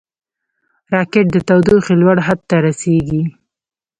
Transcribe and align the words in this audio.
راکټ 0.93 1.25
د 1.31 1.37
تودوخې 1.47 1.93
لوړ 2.01 2.17
حد 2.27 2.39
ته 2.49 2.55
رسېږي 2.65 3.23